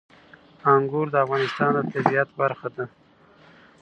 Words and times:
انګور 0.73 1.07
د 1.11 1.15
افغانستان 1.25 1.71
د 1.75 1.79
طبیعت 1.93 2.29
برخه 2.39 2.67
ده. 2.75 2.85